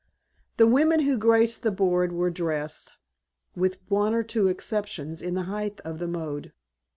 The 0.57 0.65
women 0.65 1.01
who 1.01 1.15
graced 1.15 1.61
the 1.61 1.69
board 1.69 2.11
were 2.11 2.31
dressed, 2.31 2.93
with 3.55 3.77
one 3.87 4.15
or 4.15 4.23
two 4.23 4.47
exceptions, 4.47 5.21
in 5.21 5.35
the 5.35 5.43
height 5.43 5.79
of 5.81 5.99
the 5.99 6.07
mode. 6.07 6.53